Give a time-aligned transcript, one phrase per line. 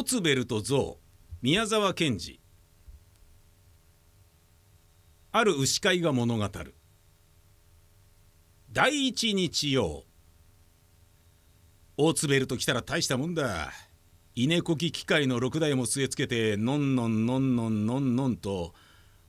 [0.00, 1.04] オツベルとゾウ
[1.42, 2.40] 宮沢賢治。
[5.30, 6.74] ある牛飼いが物語る。
[8.72, 10.04] 第一日曜。
[11.98, 13.72] オツベルと来たら大したもんだ。
[14.34, 18.72] 稲こき機械の6台も据え付けてのんのんのんのんのんのんと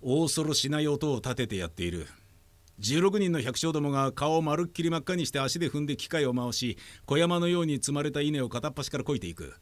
[0.02, 2.08] 恐ろしない音を立ててやっている。
[2.80, 9.54] 16人の百姓どもが顔をまるっきり真っ赤にして足で踏んで機械を回し小山のように積まれた稲を片っ端からこいていく。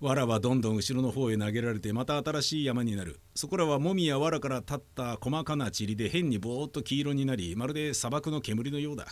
[0.00, 3.20] 藁はどんどん後ろの方へ投げられてまた新しい山になる。
[3.34, 9.06] そこらはもみや藁から立った細かな塵で変にぼーっと黄色になりまるで砂漠の煙のようだ。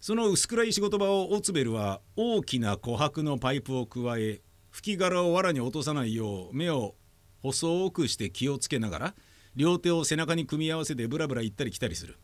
[0.00, 4.40] その薄暗い仕事場をオツベルは大きな琥珀のパイプを加え
[4.70, 6.94] 吹き殻を藁に落とさないよう目を
[7.42, 9.14] 細くして気をつけながら
[9.54, 12.16] 両手を背中に組み合わせてブラブラ行ったり来たりする。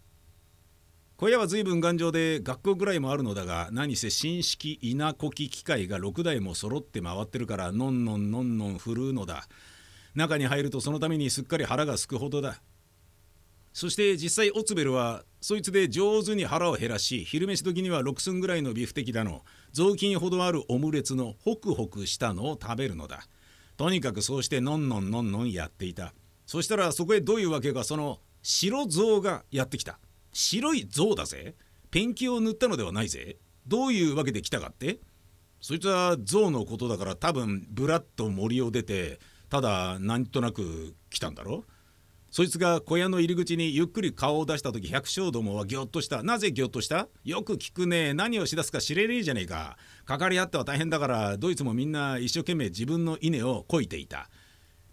[1.23, 9.47] 小屋は随分頑丈で学校ぐらいもあるのだが何せ新式稲こき機械が6台も揃って回ってるからのんのんのんのん振るうのだ。
[10.17, 12.61] 中に入るとそのためにすっかり腹がすくほどだ。
[13.73, 19.45] そして実際オツベルはそいつで上手に腹を減らし昼飯時には6寸ぐらいのビフテキだの。
[19.71, 23.29] 雑巾ほどあるオムレツのホクホクしたのを食べるのだ。
[23.77, 26.15] とにかくそうしてのんのんのんのんやっていた。
[26.47, 30.01] そしたらそこへどういうわけかその白象がやってきた。
[30.33, 31.55] 白い象だぜ。
[31.91, 33.37] ペンキを塗ったのではないぜ。
[33.67, 34.99] どういうわけで来たかって？
[35.61, 41.65] そいつは象のことだから多分ブラッと森を出てただなんとなく来たんだろ？
[42.31, 46.23] そいつが小屋の入り口にゆっくり顔を出した時百姓どもはぎょっとした。
[46.23, 47.09] なぜぎょっとした？
[47.25, 48.15] よく聞くね。
[48.15, 49.77] 何をしだすか知れねえじゃねえか。
[50.07, 54.31] かかり合っては大変だからドイツもみんな一生懸命自分の稲をこいていた。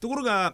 [0.02, 0.54] ところが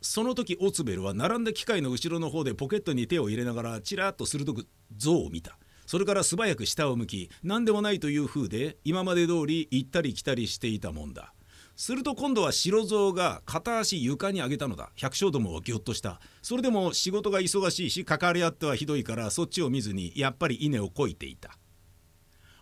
[0.00, 4.66] その時オツベルは並んだ機械の後ろの方でポケットに手を入れながらちらっと鋭く
[4.96, 5.58] 象を見た。
[5.86, 11.32] それから素早く下を向き何でもないという風で今まで通り行ったり来たりしていたもんだ。
[11.76, 14.90] すると今度は白象が片足床に上げたのだ。
[14.96, 16.20] 百姓どもはぎょっとした。
[16.42, 21.57] それでも仕事が忙しいし関わり合ってはひどいからそっちを見ずにやっぱり稲をこいていた。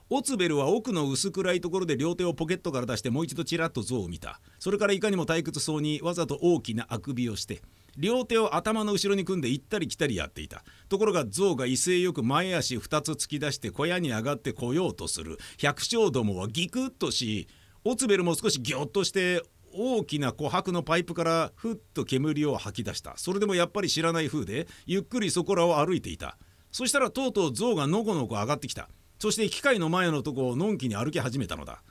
[0.09, 4.41] オツベルは奥の薄暗いところで両手をポケットから出してもう一度ちらっと象を見た。
[4.61, 7.61] それからいかにも退屈そうにわざと大きなあくびをして
[7.97, 10.63] 両手を頭の後ろに組んで行ったり来たりやっていた。
[10.89, 15.39] ところが象が威勢よく前足2つ突き出して小屋に上がってこようとする。
[15.59, 17.49] 百姓どもはギクッとし
[17.83, 19.43] オツベルも少しギョッとして
[19.73, 23.15] 大きな琥珀のパイプからふっと煙を吐き出した。
[23.17, 26.39] それでもやっぱり知らない風でゆっくりそこらを歩いていた。
[26.71, 28.89] そしたらとうとう象がのこのこ上がってきた。
[29.19, 31.83] そして機械の前のとこをのんきに歩き始めたのだ。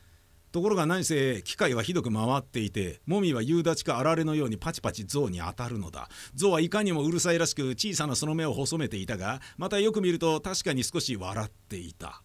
[0.52, 6.08] ところが何せ機械はひどく回っていてもみは夕立かあられのようにパチパチ象に当たるのだ。
[6.34, 12.22] 象はいかにもうるさいらしく小さなその目を細めていたがまたよく見ると確かに少し笑っていた。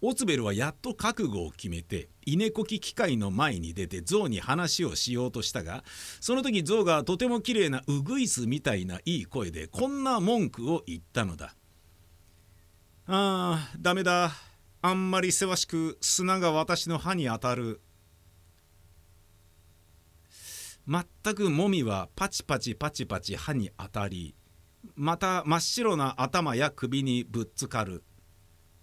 [0.00, 5.82] オツベルはやっと覚悟を決めて稲こき機械の前に出て象に話をしようとしたが
[6.20, 11.54] その時象がとても綺麗なウグイスみたいないい声でこんな文句を言ったのだ。
[13.10, 14.32] ああダメだ。
[14.82, 17.80] あんまりせわしく砂が私の歯に当たる。
[20.86, 24.34] 全くもみはパチパチパチパチ歯に当たり
[24.94, 28.04] また真っ白な頭や首にぶっつかる。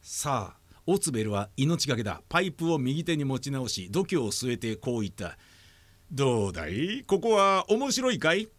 [0.01, 2.23] さあオツベルは命がけだ。
[2.27, 5.37] パイプを右手に持ち直し度胸を据えてこう言った
[6.11, 7.03] 「どうだい？
[7.05, 8.49] ここは面白いかい?」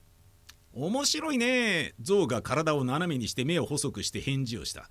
[0.72, 1.94] 面白いね。
[2.00, 4.88] 象が体を斜めにして目を細くして返事をした。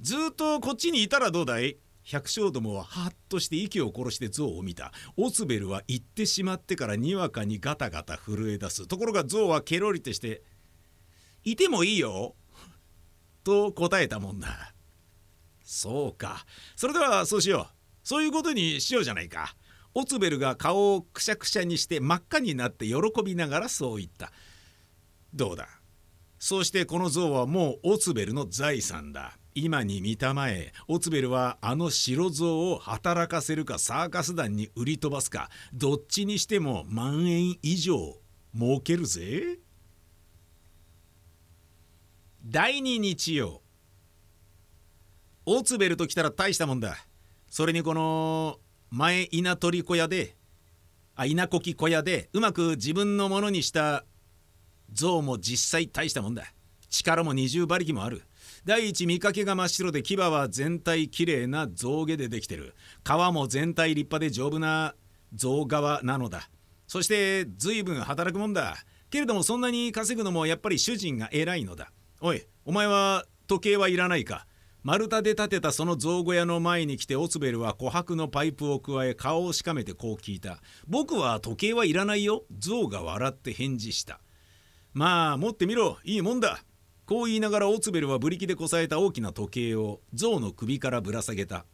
[0.00, 1.78] ずっとこっちにいたらどうだい？
[2.04, 4.92] 百姓どもはハッとして息を殺して象を見た。
[5.16, 8.86] オツベルは行ってしまってからにわかにガタガタ震え出す。
[8.86, 10.42] ところが象はケロリとして
[11.42, 12.36] 「いてもいいよ」
[13.42, 14.74] と答えたもんだ。
[15.64, 16.46] そうか。
[16.76, 17.74] それではそうしよう。
[18.04, 19.56] そういうことにしようじゃないか。
[19.94, 22.94] オツベルが顔をくしゃくしゃにして真っ赤になって喜
[23.24, 24.30] びながらそう言った。
[25.34, 25.66] どうだ？
[26.38, 29.36] そうしてこの像はもうオツベルの財産だ。
[29.58, 38.18] 今に見たまえオツベルはあの白像を働かせるかサーカス団に売り飛ばすかどっちにしても万円以上
[38.54, 39.58] 儲けるぜ。
[42.44, 43.62] 第二日曜
[45.46, 46.94] オツベルと来たら大したもんだ。
[47.48, 48.58] それにこの
[48.90, 50.36] 前稲取小屋で
[51.14, 54.04] あ稲こき小屋でうまく自分のものにした
[54.92, 56.44] 象も実際大したもんだ。
[56.90, 58.22] 力も二重馬力もある。
[58.66, 62.74] 第一見かけが真っ白で牙は全体きれいな象牙でできてる。
[63.04, 64.96] 皮も全体立派で丈夫な
[65.32, 66.50] 象側なのだ。
[66.88, 68.74] そして随分働くもんだ。
[69.08, 71.92] けれどもそんなに稼ぐのもやっぱり主人が偉いのだ。
[72.20, 74.48] おいお前は時計はいらないか。
[74.82, 84.20] 丸太で建てたその象小屋の前に来てオツベルは琥珀のパイプを加え顔をしかめてこう聞いた「僕は時計はいらないよ」象が笑って返事した
[84.92, 85.98] 「まあ持ってみろ。
[86.02, 86.64] いいもんだ」
[87.06, 91.64] こう言いながらオツベルはブリキでこさえた大きな時計を象の首からぶら下げた。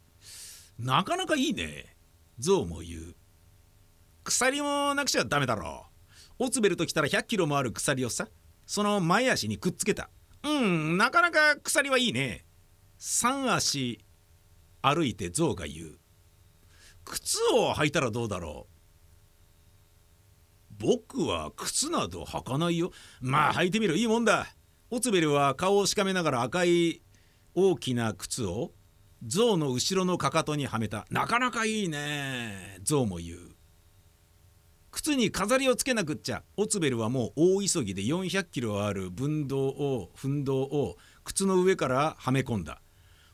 [0.78, 1.96] なかなかいいね。
[2.38, 3.14] 象も言う。
[4.24, 5.86] 鎖もなくちゃダメだろ。
[6.38, 8.28] うオツベルと来たら100キロもある鎖をさ
[8.66, 10.10] その前足にくっつけた。
[10.44, 12.44] うんなかなか鎖はいいね。
[12.98, 14.04] 3足
[14.82, 15.98] 歩いて象が言う。
[17.04, 18.72] 靴を履いたらどうだろう。
[20.78, 22.90] 僕は靴など履かないよ。
[23.20, 23.96] まあ履いてみる。
[23.96, 24.46] いいもんだ。
[24.94, 27.00] オツベルは顔をしかめながら赤い
[27.54, 28.72] 大きな靴を
[29.26, 31.06] 象の後ろのかかとにはめた。
[31.08, 32.78] なかなかいいね。
[32.82, 33.38] 象も言う。
[34.90, 36.42] 靴に飾りをつけなくっちゃ。
[36.58, 42.82] オツベルはもう大急ぎで400キロある分動を奮動を靴の上からはめ込んだ。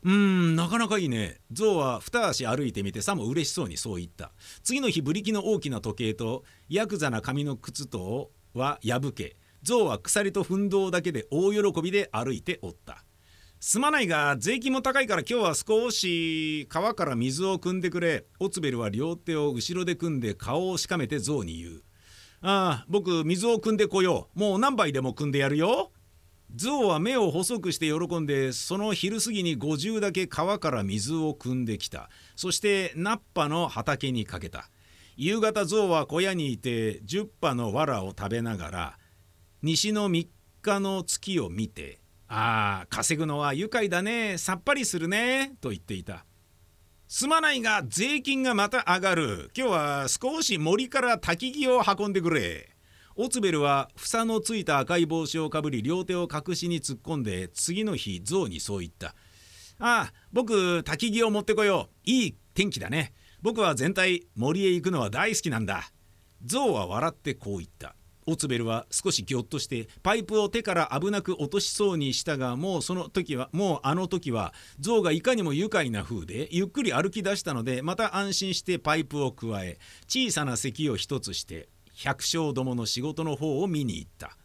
[0.03, 1.41] うーんなかなかいいね。
[1.51, 4.31] 象は二足歩いてみてさも嬉しそうにそう言った。
[4.63, 13.03] 次の日ブリキの大きな時計とヤクザな紙の靴とは破け象は鎖と奮動だけで大喜びで歩いておった。
[13.61, 18.25] すまないが税金も高いから今日は少し川から水を汲んでくれ。
[18.39, 21.83] オツベルは両手を後ろで組んで顔をしかめて象に言う。
[22.41, 24.39] ああ僕水を汲んでこよう。
[24.39, 25.91] もう何杯でも汲んでやるよ。
[26.55, 32.09] 象は目を細くして喜んでその昼過ぎに50だけ川から水を汲んできた。
[32.37, 34.69] そしてナッパの畑にかけた。
[35.17, 38.97] 夕方象は小屋にいて10羽の藁を食べながら
[39.61, 40.27] 西の3
[40.61, 46.25] 日の月を見てああ稼ぐのは愉快だねさっぱりするねと言っていた
[47.11, 49.49] すまないが税金がまた上がる。
[49.57, 52.69] 今日は少し森から焚き木を運んでくれ
[53.15, 59.15] オツベルは房のついた赤い帽子をかぶり両手を隠しに突っ込んで次の日ゾウにそう言った
[59.81, 62.09] 「ああ僕焚き木を持ってこよう。
[62.09, 63.13] いい天気だね。
[63.41, 65.91] 僕は全体森へ行くのは大好きなんだ」
[66.45, 67.95] ゾウは笑ってこう言った。
[68.29, 79.77] オツベルは少しぎょっとしてパイプを手から危なく落としそうにしたがもうその時はもうあの時は象がいかにも愉快な風でゆっくり歩き出したのでまた安心してパイプを加え
[80.07, 84.37] 小さな席を一つして百姓どもの仕事の方を見に行った。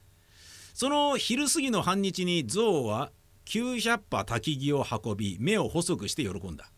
[0.75, 3.13] その昼過ぎの半日に象は
[3.47, 6.73] 900羽焚き木を運び目を細くして喜んだ。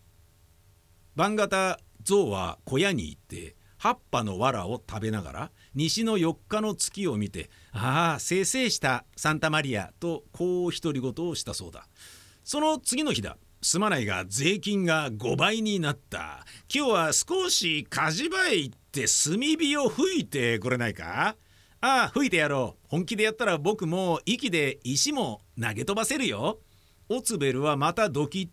[1.15, 11.87] 晩方象は小屋に行って葉羽の藁を食べながら西の4日の月を見て「ああせいせいしたサンタマリア」とこう独り言をしたそうだ。
[12.43, 13.39] その次の日だ。
[13.63, 16.47] すまないが税金が5倍になった。
[16.73, 21.37] 今日は少し火事場へ行って炭火を吹いてくれないか？
[21.81, 22.87] ああ吹いてやろう。
[22.89, 26.61] 本気でやったら僕も息で石も投げ飛ばせるよ。
[27.09, 28.49] オツベルはまたドキッ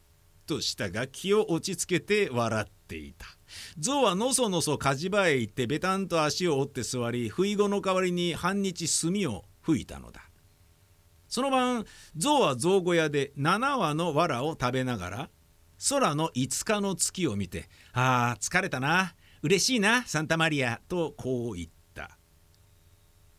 [0.47, 3.27] としたが気を落ち着けて笑っていた。
[3.77, 10.21] 象はのそのそ火事場へ行ってベタンと足を折って座り不意後の代わりに半日炭を吹いたのだ。
[11.27, 11.85] その晩
[12.15, 15.29] 象は象小屋で7羽の藁を食べながら
[15.89, 19.15] 空の5日の月を見て「ああ疲れたな。
[19.41, 22.17] 嬉しいなサンタマリア」とこう言った。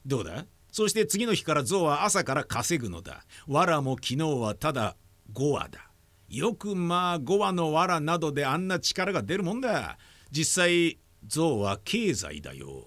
[0.05, 0.45] どうだ？
[0.71, 3.25] そして次の日から象は朝から稼ぐのだ。
[3.47, 4.97] 藁も昨日はただ
[5.33, 5.89] 5羽だ。
[6.35, 9.99] よくまあ5羽の藁などであんな力が出るもんだ。
[10.31, 12.87] 実際象は経済だよ。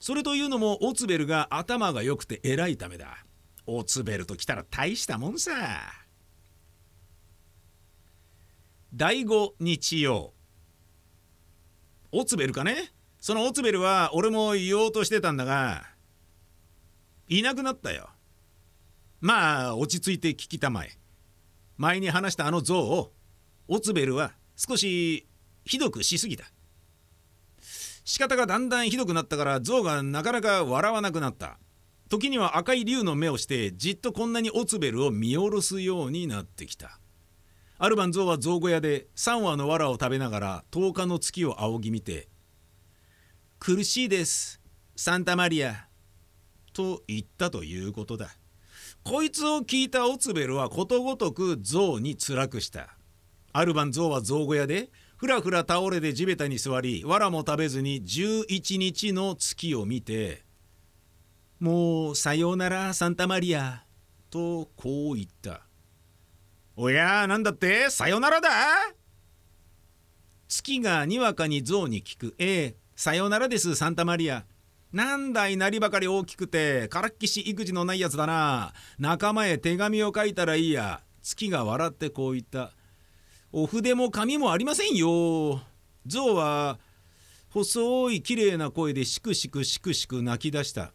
[0.00, 3.24] それというのもオツベルが頭が良くて偉いためだ。
[3.66, 5.52] オツベルと来たら大したもんさ。
[8.92, 10.34] 第5日曜。
[12.10, 12.92] オツベルかね？
[13.20, 15.86] そのオツベルは俺も言おうとしてたんだが
[17.28, 18.10] いなくなったよ。
[19.20, 20.99] まあ落ち着いて聞きたまえ。
[21.80, 23.14] 前に話したあの像を
[23.66, 25.26] オツベルは少し
[25.64, 26.44] ひどくしすぎた。
[28.04, 31.58] 仕方がだんだんひどくなったから象がなかなか笑わなくなった。
[32.10, 37.00] 時には赤い竜の目をしてじっとこんなにオツベルを見下ろすようになってきた。
[37.78, 42.28] ある晩象は象小屋で3羽の藁を食べながら10日の月を仰ぎ見て
[43.58, 44.60] 「苦しいです
[44.96, 45.88] サンタマリア」
[46.74, 48.36] と言ったということだ。
[49.02, 52.96] こいつを聞いたオツベルはことごとく象に辛くした
[53.52, 60.44] ある晩象は象小屋でふらふら倒れて地べたに座り藁も食べずに11日の月を見て
[61.60, 63.84] 「もうさようならサンタマリア」
[64.30, 65.62] とこう言った
[66.76, 67.90] おやなんだって？
[67.90, 68.48] さよならだ？
[70.48, 72.34] 月がにわかに象に聞く。
[72.38, 74.46] ええ、さよならです、サンタマリア。
[74.92, 78.72] なんだいなりばかり大きくて、からっきし育児のないやつだな。
[78.98, 81.00] 仲間へ手紙を書いたらいいや。
[81.22, 82.72] 月が笑ってこう言った。
[83.52, 85.60] お筆も紙もありませんよ
[86.06, 86.78] 象は
[87.48, 90.92] 細い綺麗な声でしくしくしくしく泣き出した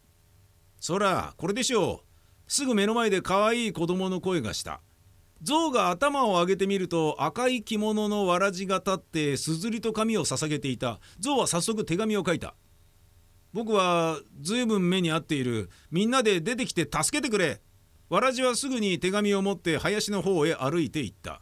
[0.80, 2.04] そらこれでしょ
[2.48, 4.80] うすぐ目の前で可愛い子供の声がした
[5.42, 12.56] 象が頭を上げてみると赤い着物のわらじが立ってすずりと紙を捧げていた象は早速手紙を書いた
[13.56, 15.70] 僕はずいぶん目に遭っている。
[15.90, 17.62] みんなで出てきて助けてくれ。
[18.10, 21.42] わらじはすぐに手紙を持って林の方へ歩いていった。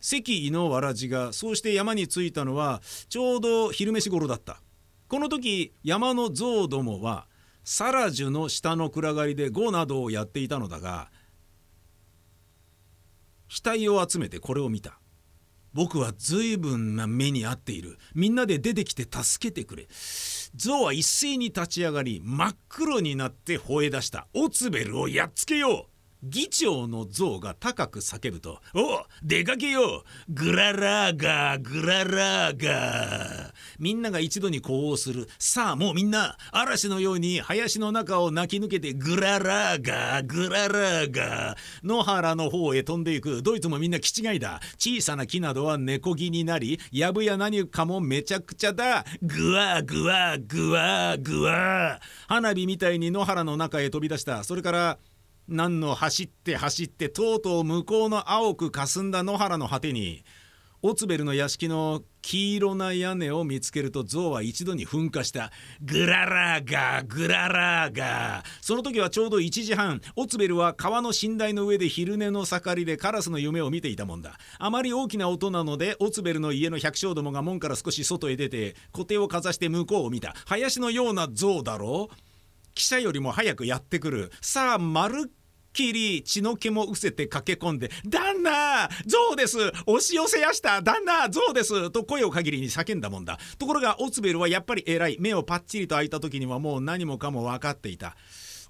[0.00, 4.62] 関井のわらじがそうして山に着いたのはちょうど昼飯頃だった。
[5.06, 7.26] この時山の象どもは
[7.62, 11.10] サラジュの下の暗がりで碁などをやっていたのだが
[13.50, 14.98] 額を集めてこれを見た。
[15.74, 17.98] 僕は随分な目に遭っている。
[18.14, 19.88] みんなで出てきて助けてくれ。
[20.54, 24.28] 象は一斉に立ち上がり真っ黒になって吠え出した。
[24.34, 25.93] オツベルをやっつけよう。
[26.24, 30.04] 議長の像が高く叫ぶと「お出かけよう。
[30.28, 35.28] グララーガーグララーガー」みんなが一度に呼応する。
[35.38, 41.58] さあもうみんな嵐のように林の中を泣き抜けてグララーガーグララーガー。
[41.82, 43.42] 野原の方へ飛んでいく。
[43.42, 44.60] ドイツもみんな気違いだ。
[44.78, 49.04] 小さな木などは根こぎになり藪や何かもめちゃくちゃだ。
[49.22, 52.04] グワーグワーグワーグワー。
[52.28, 54.44] 花火みたいに野原の中へ飛び出した。
[54.44, 54.98] それから
[55.48, 60.24] 何の走って走ってとうとう向こうの青く霞んだ野原の果てに
[60.86, 65.50] オツベルの屋敷の黄色な屋根を見つけると象は一度に噴火した。
[65.80, 74.36] グララーガーグララーガーその時はちょうど1時半オツベルは川の寝台の上で昼寝の盛りでカラスの夢を見ていたもんだ。
[74.58, 80.34] あまり大きな音なのでオツベルの家の百姓どもが門から少し外へ出て小手をかざして向こうを見た。
[80.46, 82.14] 林のような象だろう。
[82.74, 84.32] 記者よりも早くやってくる。
[84.40, 85.30] さあまるっ
[85.72, 89.58] きり血の気も失せて駆け込んで「旦那象です。
[89.86, 90.82] 押し寄せやした。
[90.82, 93.38] 旦那象です」と声を限りに叫んだもんだ。
[93.58, 95.16] ところがオツベルはやっぱり偉い。
[95.18, 98.16] 目をパッチリと開いた時にはもう何もかも分かっていた。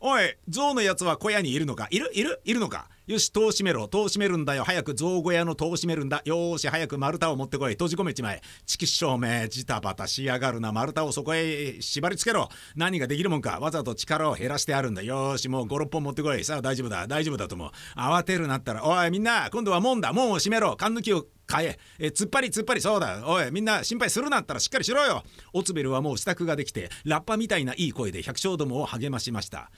[0.00, 1.88] おい象のやつは小屋にいるのか？
[1.90, 2.10] いる？
[2.14, 2.40] いる？
[2.44, 2.88] いるのか？
[3.06, 3.86] よし戸を閉めろ。
[3.86, 4.64] 戸を閉めるんだよ。
[4.64, 6.22] 早く象小屋の戸を閉めるんだ。
[6.24, 7.72] よーし早く丸太を持ってこい。
[7.72, 8.40] 閉じ込めちまえ。
[8.64, 10.72] チキ照明ジタバタしやがるな。
[10.72, 12.48] 丸太をそこへ縛り付けろ。
[12.76, 13.58] 何ができるもんか。
[13.60, 15.02] わざと力を減らしてあるんだ。
[15.02, 16.42] よーしもう56本持ってこい。
[16.44, 17.06] さあ大丈夫だ。
[17.06, 17.70] 大丈夫だと思う。
[17.94, 20.14] 慌てるなったらおいみんな今度は門だ。
[20.14, 20.74] 門を閉めろ。
[20.78, 21.78] 勘抜きを変え。
[21.98, 22.80] え突っ張り突っ張り。
[22.80, 23.22] そうだ。
[23.26, 25.24] おいみんな心配するなったらしっかりしろよ。
[25.52, 29.70] オツベルはもう支度ができてラッパみたいないい声で百姓どもを励ましました。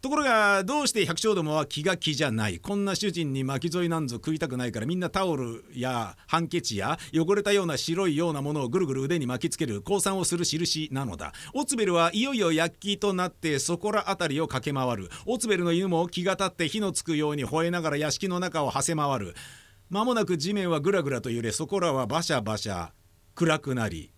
[0.00, 2.58] ところがどうして百姓どもは気が気じゃない。
[2.58, 11.34] こんな主人に巻き添えなんぞ食いたくないからみんなタオルやハンケチや汚れたような白いようなものをぐるぐる腕に巻きつける降参をする印なのだ。
[11.52, 15.10] オツベルはいよいよ躍起となってそこら辺りを駆け回る。
[15.26, 19.34] オツベルの犬も気が立って火のつくように吠えながら屋敷の中を馳せ回る。
[19.90, 22.88] 間もなく地面はぐらぐらと揺れそこらはバシャバシャ
[23.34, 24.12] 暗くなり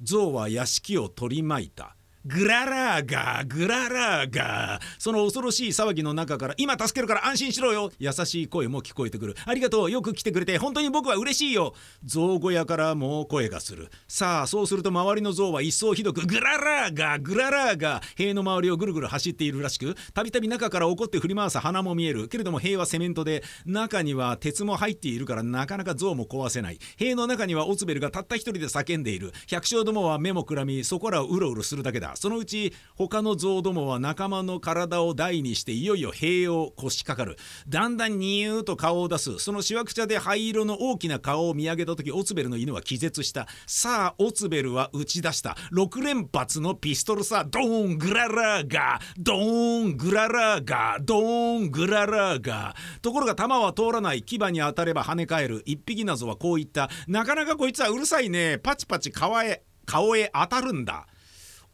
[0.00, 1.94] 象は屋敷を取り巻いた。
[2.28, 4.82] グララーガーグララーガー。
[4.98, 7.92] その恐ろしい騒ぎの中から今助けるから安心しろよ。
[8.00, 9.36] 優しい声も聞こえてくる。
[9.44, 9.90] ありがとう。
[9.90, 11.72] よく来てくれて本当に僕は嬉しいよ。
[12.04, 13.90] 象小屋からもう声がする。
[14.08, 18.02] さあそうすると周りの象は一層ひどくグララーガーグララーガー。
[18.16, 22.26] 塀の周りをぐるぐる走っているらしくたびたび中から怒って振り回す鼻も見える。
[22.26, 26.80] けれども塀はセメントで中には鉄も入っているからなかなか象も壊せない。
[26.96, 29.30] 塀の中にはオツベルがたった一人で叫んでいる。
[29.46, 32.15] 百姓どもは目もくらみそこらをうろうろするだけだ。
[32.16, 37.36] そのうち他の象どもは仲間の体を台にしていよいよ塀を腰しかる。
[37.68, 39.38] だんだんニューと顔を出す。
[39.38, 43.46] そのしわくちゃで灰色の大きな顔を見上げた時オツベルの犬は気絶した。
[43.66, 45.56] さあオツベルは打ち出した。
[45.72, 55.62] 6連発のピストルさドーングララーガードーングララーガードーングララーガーところが弾は通らない牙に当たれば跳ね返る。
[55.66, 56.88] 一匹謎はこう言った。
[57.06, 58.58] なかなかこいつはうるさいね。
[58.58, 61.06] パチパチ顔へ顔へ当たるんだ。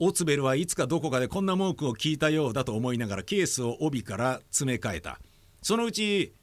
[0.05, 5.21] オツベルはいつかどこかでこんな文句を聞いたようだと思いながらケースを帯から詰め替えた。
[5.63, 6.35] そのうち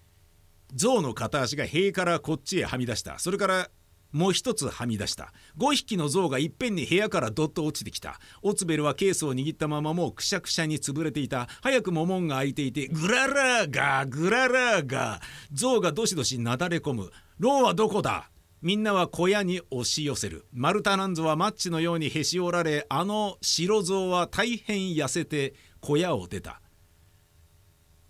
[0.73, 3.19] 象の片足が塀からこっちへはみ出した。
[3.19, 3.69] それから
[4.13, 5.33] もう一つはみ出した。
[5.57, 8.21] 5匹の象がいっぺんに部屋からどっと落ちてきた。
[8.41, 11.49] オツベルはケースを握ったままもうくしゃくしゃに潰れていた。
[11.61, 17.11] 早くも門が開いていてグララーガーグララーガー象がどしどしなだれ込む。
[17.39, 18.29] ローはどこだ？
[18.61, 20.45] みんなは小屋に押し寄せる。
[20.51, 26.61] マルタナンゾはマッチのようにへし折られあの白象は大変痩せて小屋を出た。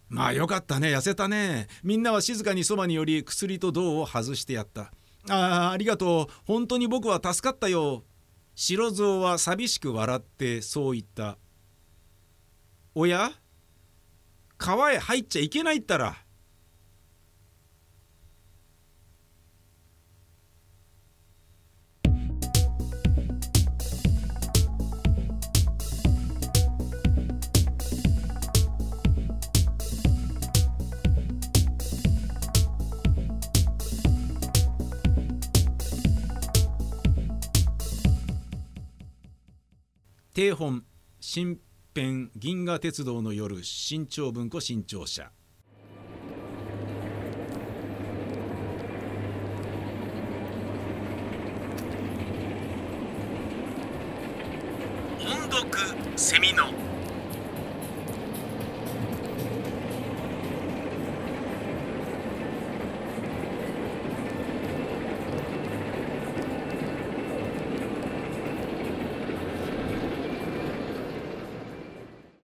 [0.08, 1.68] まあよかったね痩せたね。
[1.84, 4.92] みんなは静かにそばに寄り薬と銅を外してやった。
[5.30, 5.36] あ
[5.68, 6.34] あありがとう。
[6.46, 8.04] 本当に僕は助かったよ。
[8.56, 11.38] 白象は寂しく笑ってそう言った。
[12.96, 13.32] おや？
[14.58, 16.18] 川へ入っちゃいけないったら。
[40.40, 40.86] 定本
[41.20, 41.60] 新
[41.94, 45.34] 編銀河鉄道の夜新潮文庫新潮社。
[55.20, 55.70] 音読
[56.16, 56.89] セミの